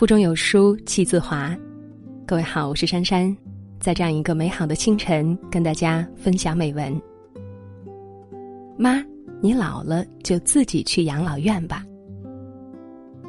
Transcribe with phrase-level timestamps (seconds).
[0.00, 1.54] 腹中有书气自华。
[2.26, 3.36] 各位好，我是珊珊，
[3.78, 6.98] 在这样一个美好的清晨，跟大家分享美文。
[8.78, 9.04] 妈，
[9.42, 11.84] 你老了就自己去养老院吧。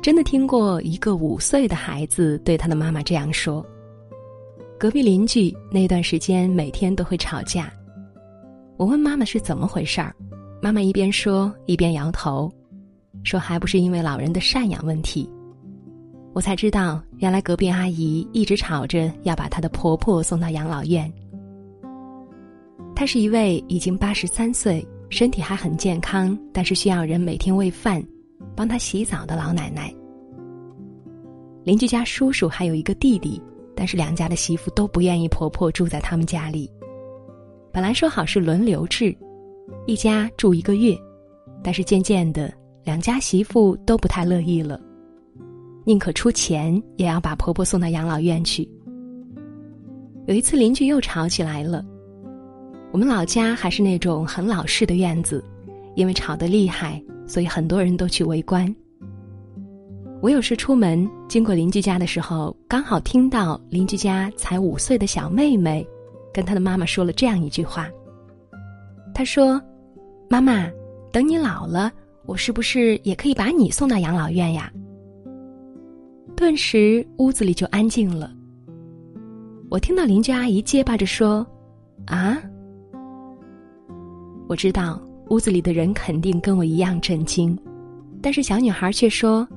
[0.01, 3.61] 真的听过一个五岁的孩子对他的妈妈这样说。
[4.79, 7.69] 隔壁邻居那段时间每天都会吵架，
[8.77, 10.15] 我问妈妈是怎么回事儿，
[10.61, 12.49] 妈妈一边说一边摇头，
[13.25, 15.29] 说还不是因为老人的赡养问题。
[16.33, 21.11] 我才知道，原来隔壁阿姨一直吵着要把她的婆婆送到养老院。
[22.95, 28.01] 她是一位已经八十三岁、身体还很健康，但是需要人每天喂饭、
[28.55, 29.93] 帮她洗澡的老奶奶。
[31.63, 33.41] 邻居家叔叔还有一个弟弟，
[33.75, 36.71] 但是两家的媳妇都不愿意婆婆住在他们家里。
[37.73, 39.15] 本来说好是轮流制，
[39.85, 40.97] 一家住一个月，
[41.61, 42.53] 但是渐渐的，
[42.85, 44.79] 两家媳妇都不太乐意了。
[45.83, 48.67] 宁可出钱也要把婆婆送到养老院去。
[50.27, 51.83] 有一次邻居又吵起来了。
[52.91, 55.43] 我们老家还是那种很老式的院子，
[55.95, 58.73] 因为吵得厉害，所以很多人都去围观。
[60.21, 65.87] 我有时出门经过邻居家的时候，刚好听到邻居家才五岁的小妹妹，
[66.31, 67.89] 跟她的妈妈说了这样一句话。
[69.15, 69.59] 她说
[70.29, 70.69] ：“妈妈，
[71.11, 71.91] 等你老了，
[72.25, 74.71] 我是不是也可以把你送到养老院呀？”
[76.35, 78.31] 顿时屋子里就安静了。
[79.69, 81.45] 我听到邻居阿姨结巴着说
[82.07, 82.41] ：“啊！”
[84.49, 87.57] 我知道屋子里的人肯定跟我一样震惊，
[88.21, 89.47] 但是小女孩却说：“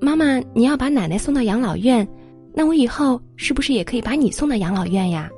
[0.00, 2.06] 妈妈，你要把奶奶送到养老院，
[2.54, 5.28] 那我以后是不是也可以把你送到养老院呀？”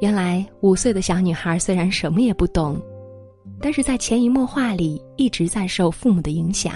[0.00, 2.78] 原来五岁的小女孩虽然什么也不懂，
[3.62, 6.74] 但是在潜移默化里一直在受父母的影响。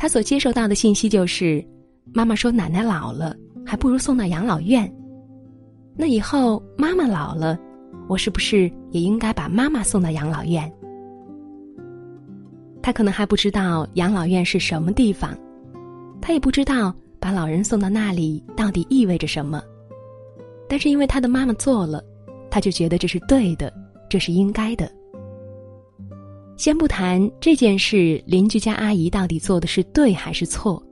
[0.00, 1.62] 他所接受到的信息就是，
[2.14, 4.90] 妈妈说奶奶老了，还不如送到养老院。
[5.94, 7.58] 那以后妈妈老了，
[8.08, 8.60] 我是不是
[8.92, 10.72] 也应该把妈妈送到养老院？
[12.80, 15.36] 他可能还不知道养老院是什么地方，
[16.18, 19.62] 他也不知道把老人送到那里到底意味着什么。
[20.66, 22.02] 但是因为他的妈妈做了，
[22.50, 23.70] 他就觉得这是对的，
[24.08, 24.90] 这是应该的。
[26.60, 30.82] 先不谈这件事，邻居家阿姨到底做的是对还是错，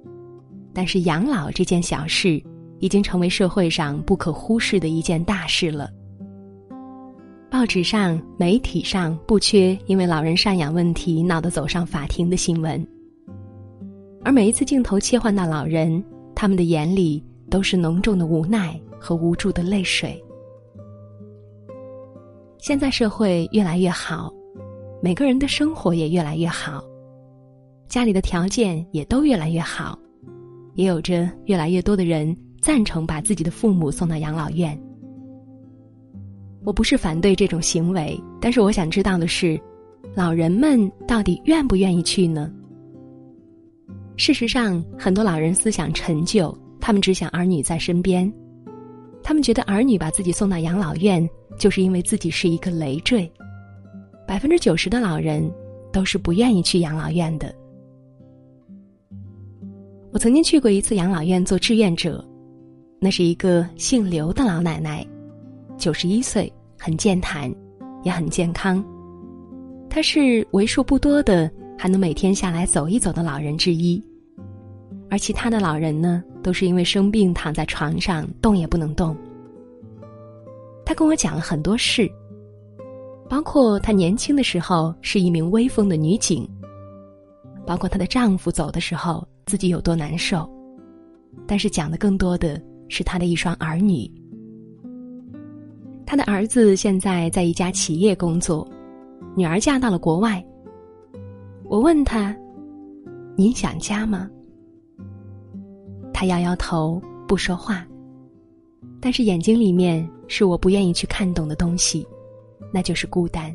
[0.73, 2.43] 但是养老这件小事，
[2.79, 5.91] 已经成为社会上不可忽视的一件大事了。
[7.51, 12.83] 报纸上、媒体上不缺因为老人赡养问题闹得走上法庭的新闻，
[14.25, 16.03] 而每一次镜头切换到老人，
[16.35, 20.19] 他们的眼里都是浓重的无奈和无助的泪水。
[22.57, 24.33] 现在社会越来越好。
[25.01, 26.83] 每个人的生活也越来越好，
[27.89, 29.97] 家里的条件也都越来越好，
[30.75, 34.77] 也有着越来越多的人赞成把自己的父母送到养老院。
[36.65, 39.59] 我不是反对这种行为，但是我想知道的是，
[40.17, 42.53] 老人们到底愿不愿意去呢？
[44.17, 48.31] 事实上，很多老人思想陈旧，他们只想儿女在身边，
[49.23, 51.27] 他们觉得儿女把自己送到养老院，
[51.57, 53.33] 就是因为自己是一个累赘。
[54.29, 55.51] 百分之九十的老人
[55.91, 57.51] 都是不愿意去养老院的。
[60.13, 62.23] 我曾经去过一次养老院做志愿者，
[63.01, 65.05] 那是一个姓刘的老奶奶，
[65.79, 67.51] 九十一岁，很健谈，
[68.03, 68.85] 也很健康。
[69.89, 73.99] 她是为数不多的还能每天下来走一走的老人之一，
[75.09, 79.17] 而其他的老人呢，都是因为生病躺在床上动也不能动。
[80.85, 82.11] 他跟我讲了很多事。
[83.29, 86.49] 包括她年轻的时候是一名威风的女警，
[87.67, 90.49] 包括她的丈夫走的时候自己有多难受，
[91.47, 94.11] 但是讲的更多的是她的一双儿女。
[96.07, 98.67] 她的儿子现在在一家企业工作，
[99.37, 100.43] 女儿嫁到了国外。
[101.65, 102.35] 我问他
[103.37, 104.27] ：“您想家吗？”
[106.15, 107.87] 他摇摇头，不说话，
[109.01, 112.07] 但是眼睛里面是我不愿意去看懂的东西。
[112.73, 113.55] 那就是孤单。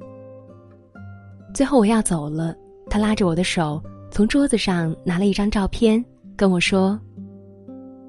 [1.53, 2.55] 最后我要走了，
[2.89, 6.03] 他拉着我的手，从桌子上拿了一张照片，
[6.35, 6.99] 跟我说：“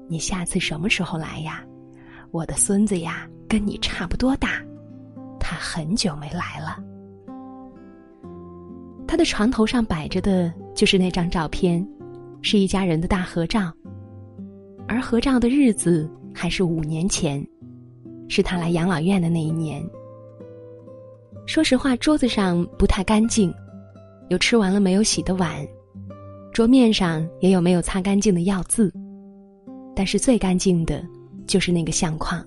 [0.09, 1.63] 你下次什么时候来呀？
[2.31, 4.61] 我的孙子呀，跟你差不多大，
[5.39, 6.83] 他很久没来了。”
[9.07, 11.87] 他的床头上摆着的就是那张照片，
[12.41, 13.71] 是一家人的大合照，
[14.87, 17.45] 而合照的日子还是五年前，
[18.27, 19.87] 是他来养老院的那一年。
[21.45, 23.53] 说实话，桌子上不太干净，
[24.29, 25.65] 有吃完了没有洗的碗，
[26.51, 28.91] 桌面上也有没有擦干净的药渍，
[29.95, 31.05] 但是最干净的，
[31.45, 32.43] 就是那个相框。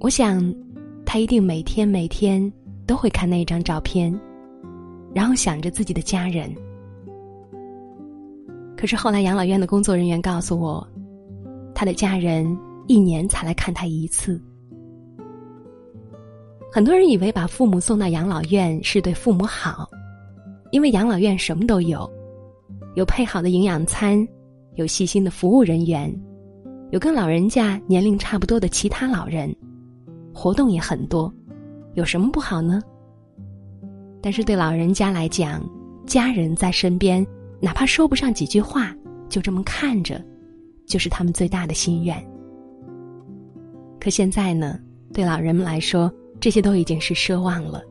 [0.00, 0.54] 我想，
[1.06, 2.52] 他一定每天每天
[2.86, 4.14] 都会看那一张照片，
[5.14, 6.54] 然后想着自己的家人。
[8.76, 10.86] 可是后来养老院的工作人员告诉我，
[11.74, 12.56] 他的家人
[12.86, 14.40] 一年才来看他一次。
[16.72, 19.88] 很多人以为把父母送到养老院是对父母好，
[20.70, 22.08] 因为养老院什么都有。
[22.94, 24.26] 有配好的营养餐，
[24.74, 26.12] 有细心的服务人员，
[26.90, 29.54] 有跟老人家年龄差不多的其他老人，
[30.32, 31.32] 活动也很多，
[31.94, 32.80] 有什么不好呢？
[34.22, 35.60] 但是对老人家来讲，
[36.06, 37.26] 家人在身边，
[37.60, 38.94] 哪怕说不上几句话，
[39.28, 40.22] 就这么看着，
[40.86, 42.16] 就是他们最大的心愿。
[44.00, 44.78] 可现在呢，
[45.12, 47.82] 对老人们来说，这些都已经是奢望了。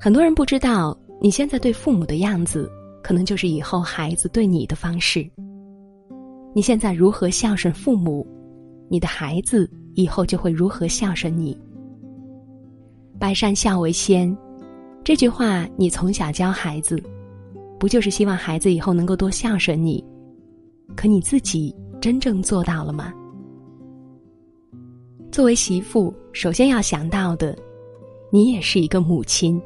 [0.00, 0.98] 很多人不知道。
[1.20, 2.70] 你现在对父母的样子，
[3.02, 5.28] 可能就是以后孩子对你的方式。
[6.54, 8.24] 你现在如何孝顺父母，
[8.88, 11.58] 你的孩子以后就会如何孝顺你。
[13.18, 14.32] 百善孝为先，
[15.02, 17.02] 这句话你从小教孩子，
[17.80, 20.04] 不就是希望孩子以后能够多孝顺你？
[20.94, 23.12] 可你自己真正做到了吗？
[25.38, 27.56] 作为媳妇，首先要想到的，
[28.28, 29.62] 你也是一个母亲。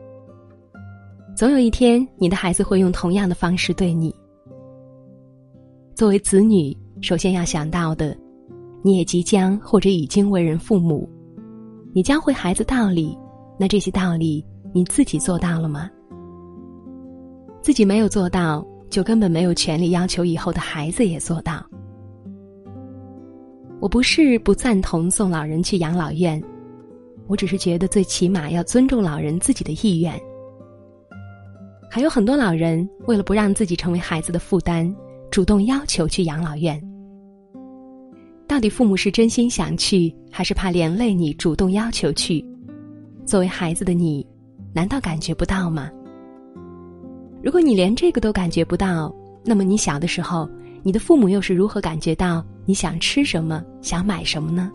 [1.34, 4.14] 总有一天，你的孩子会用同样的方式对你。
[5.94, 8.14] 作为子女，首先要想到的，
[8.82, 11.08] 你也即将或者已经为人父母，
[11.94, 13.16] 你教会孩子道理，
[13.58, 14.44] 那这些道理
[14.74, 15.88] 你自己做到了吗？
[17.62, 21.64] 自己没有做到，就根本没有权利要求以后的孩子也做到。
[23.82, 26.40] 我不是不赞同送老人去养老院，
[27.26, 30.14] 我只是觉得最起码要尊重老人自己的意愿。
[31.90, 34.94] 还有很多老人为了不让自己成为孩子的负担，
[35.32, 36.80] 主动要求去养老院。
[38.46, 42.44] 到底父母是真心想去，还是怕连累你主动要求去？
[43.26, 44.24] 作为孩子的你，
[44.72, 45.90] 难道感觉不到吗？
[47.42, 49.12] 如果你连这个都感觉不到，
[49.44, 50.48] 那么你小的时候，
[50.82, 54.70] 你的父母又是如何感觉到你想吃什么、想买什么呢？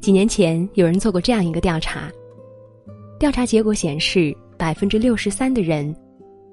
[0.00, 2.10] 几年前，有人做过这样一个调查，
[3.18, 4.36] 调查结果显示。
[4.56, 5.94] 百分之六十三的人，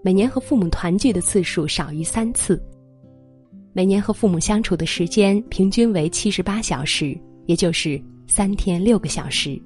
[0.03, 2.61] 每年和父母团聚的次数少于三次。
[3.73, 7.15] 每年和父母相处的时间平均为七十八小时，
[7.45, 9.61] 也就是三天六个小时。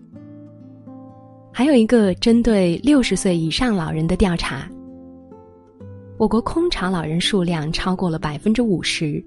[1.51, 4.69] 还有一个针对六十岁以上老人的调查，
[6.17, 9.23] 我国空巢老人数量超过了百分之五十，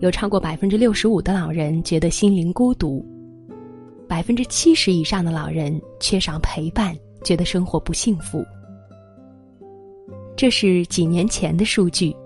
[0.00, 3.04] 有超过百分之六十五的老人觉得心灵孤独，
[4.06, 6.96] 百分之七十以上的老人缺少陪伴。
[7.22, 8.42] 觉得生活不幸福，
[10.34, 12.16] 这是几年前的数据，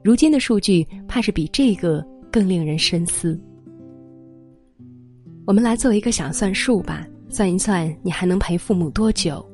[0.00, 3.36] 如今的数据怕是比这个更令人深思。
[5.44, 9.44] 我们来做一个小算术吧，算一算你还能陪父母多久？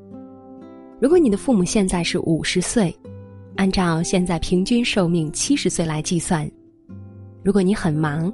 [1.00, 2.94] 如果你的父母现在是五十岁，
[3.56, 6.50] 按照现在平均寿命七十岁来计算，
[7.44, 8.32] 如果你很忙，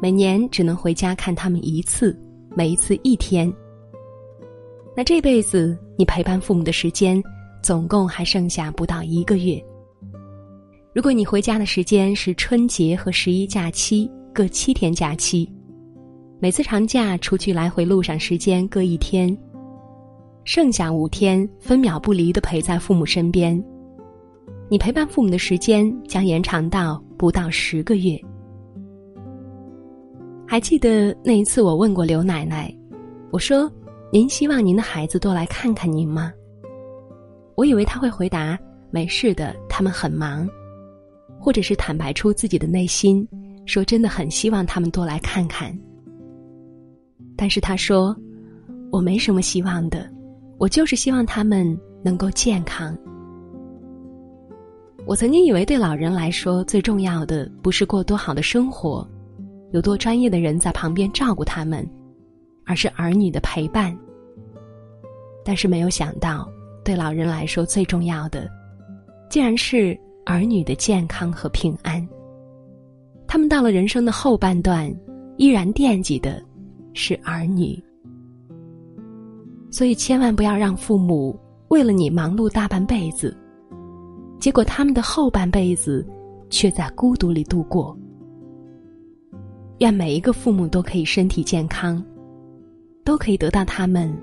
[0.00, 2.16] 每年只能回家看他们一次，
[2.56, 3.52] 每一次一天。
[4.96, 7.20] 那这辈子你陪伴父母的时间，
[7.62, 9.60] 总共还剩下不到一个月。
[10.94, 15.50] 如果你回家的时间是春节和十一假期各七天假期，
[16.38, 19.36] 每次长假出去来回路上时间各一天，
[20.44, 23.62] 剩下五天分秒不离的陪在父母身边，
[24.68, 28.18] 你陪伴父母的时间将延长到不到十个月。
[30.46, 32.74] 还记得那一次我问过刘奶奶，
[33.30, 33.70] 我说。
[34.14, 36.30] 您希望您的孩子多来看看您吗？
[37.54, 38.58] 我以为他会回答
[38.92, 40.46] ：“没事的，他们很忙。”
[41.40, 43.26] 或者是坦白出自己的内心，
[43.64, 45.74] 说真的很希望他们多来看看。
[47.38, 48.14] 但是他说
[48.92, 50.06] ：“我没什么希望的，
[50.62, 52.96] 我就是希望他们能够健康。”
[55.04, 59.04] 我曾经以为对老人来说最重要的不是过多好的生活，
[59.72, 61.84] 有多专业的人在旁边照顾他们。
[62.64, 63.92] 而是儿女的陪伴，
[65.44, 66.48] 但是没有想到，
[66.84, 68.48] 对老人来说最重要的，
[69.28, 72.08] 竟然是儿女的健康和平安。
[73.26, 74.88] 他们到了人生的后半段，
[75.38, 76.40] 依然惦记的
[76.94, 77.76] 是儿女。
[79.72, 81.36] 所以，千万不要让父母
[81.68, 83.36] 为了你忙碌大半辈子，
[84.38, 86.06] 结果他们的后半辈子
[86.48, 87.98] 却在孤独里度过。
[89.78, 92.00] 愿每一个父母都可以身体健康。
[93.04, 94.16] 都可以得到他们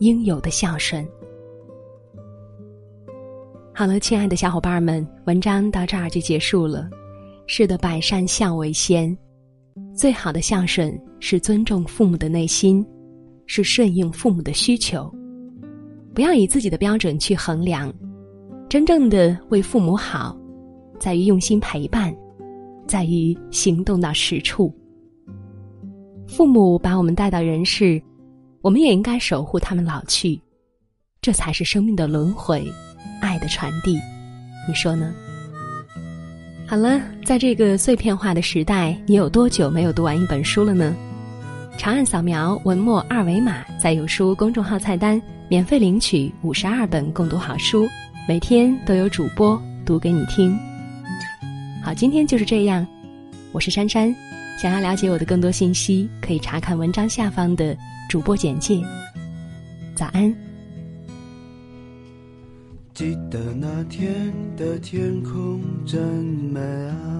[0.00, 1.02] 应有的孝顺。
[3.72, 6.86] 好了，亲爱的小伙伴们，文章到这儿就结束了。
[7.46, 9.16] 是的，百善孝为先，
[9.94, 12.84] 最好的孝顺是尊重父母的内心，
[13.46, 15.12] 是顺应父母的需求。
[16.14, 17.92] 不要以自己的标准去衡量，
[18.68, 20.36] 真正的为父母好，
[20.98, 22.14] 在于用心陪伴，
[22.86, 24.74] 在于行动到实处。
[26.26, 28.02] 父母把我们带到人世，
[28.62, 30.40] 我们也应该守护他们老去，
[31.20, 32.66] 这才是生命的轮回，
[33.20, 33.98] 爱的传递。
[34.66, 35.14] 你说呢？
[36.66, 40.96] 好了，在这个碎片化的时代，你有多久没有读完一本书了呢？
[41.78, 47.86] 长按扫描文末二维码，在有书公众号菜单免费领取五十二本共读好书，
[48.26, 50.58] 每天都有主播读给你听。
[51.84, 52.86] 好，今天就是这样，
[53.52, 54.14] 我是珊珊。
[54.58, 57.76] 想要了解我的更多信息，可以查看文章下方的
[58.08, 58.80] 主播简介。
[59.94, 60.34] 早安。
[62.94, 67.15] 记得那天的天空真美啊，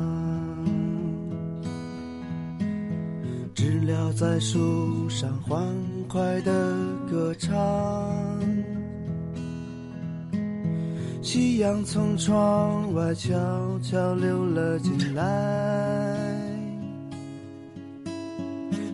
[3.87, 5.65] 了在树上欢
[6.09, 6.75] 快的
[7.09, 7.51] 歌唱，
[11.23, 13.33] 夕阳从窗外悄
[13.81, 15.23] 悄溜了进来。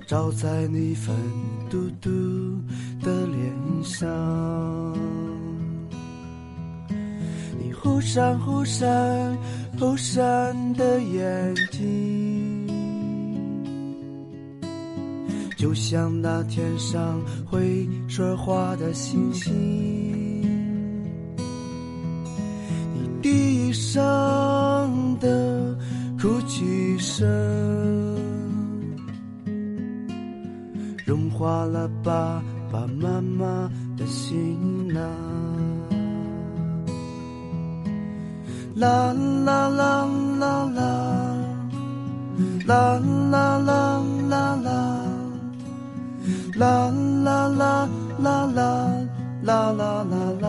[0.07, 1.17] 照在你粉
[1.71, 2.11] 嘟嘟
[3.03, 3.51] 的脸
[3.83, 4.07] 上，
[7.59, 9.39] 你忽闪忽闪
[9.81, 12.22] 忽闪的眼睛，
[15.63, 19.55] 就像那天上会说话的星星。
[22.93, 24.03] 你低声
[25.21, 25.79] 的
[26.21, 27.25] 哭泣声。
[31.07, 34.59] 融化了爸爸妈妈的心
[34.93, 34.99] 呐，
[38.75, 39.13] 啦
[39.45, 40.05] 啦啦
[40.41, 40.83] 啦啦，
[42.67, 43.22] 啦啦啦
[46.57, 46.91] 啦
[47.25, 48.89] 啦啦啦啦，
[49.43, 50.47] 啦啦啦啦，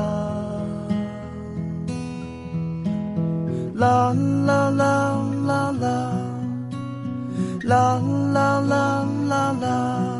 [3.75, 5.87] 啦啦啦啦啦，
[7.63, 7.99] 啦
[8.33, 10.13] 啦啦啦啦。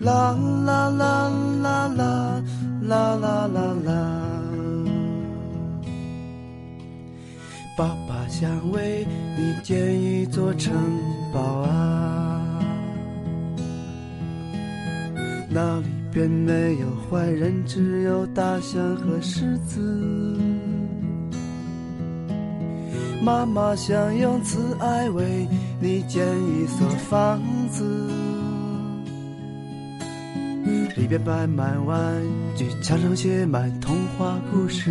[0.00, 1.28] 啦啦啦
[1.62, 2.42] 啦啦
[2.88, 3.92] 啦啦啦啦！
[7.76, 10.72] 爸爸想为你建一座城
[11.32, 12.19] 堡啊，
[15.60, 19.78] 那里边没有坏人，只有大象和狮子。
[23.22, 25.46] 妈妈想用慈爱为
[25.78, 27.38] 你建一所房
[27.68, 27.84] 子。
[30.96, 32.14] 里边摆满玩
[32.56, 34.90] 具，墙上写满童话故事。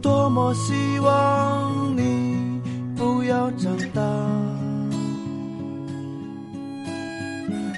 [0.00, 2.60] 多么希望你
[2.94, 4.00] 不要长大，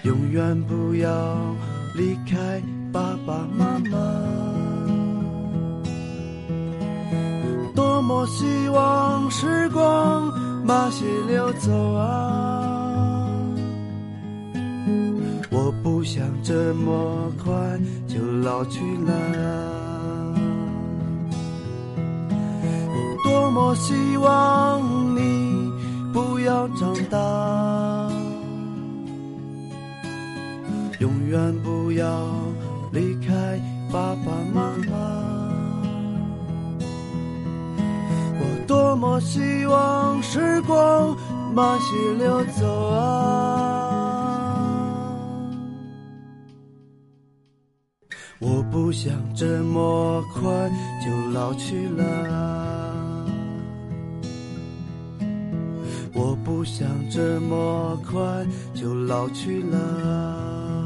[0.07, 1.11] 永远不要
[1.97, 3.99] 离开爸爸妈妈。
[7.75, 10.33] 多么希望时光
[10.65, 13.35] 慢些流走啊。
[15.51, 17.53] 我不想这么快
[18.07, 19.11] 就老去了，
[23.25, 25.69] 多么希望你
[26.13, 27.19] 不要长大，
[30.99, 32.29] 永远不要
[32.93, 33.61] 离开
[33.93, 34.93] 爸爸妈妈。
[38.39, 41.17] 我多么希望时光
[41.55, 43.75] 慢些流走啊。
[48.39, 50.43] 我不想这么快
[51.05, 52.95] 就老去了，
[56.13, 58.21] 我不想这么快
[58.75, 60.86] 就老去了，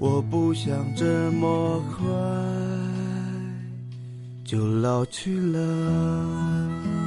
[0.00, 2.02] 我不想这么快
[4.42, 6.99] 就老去了。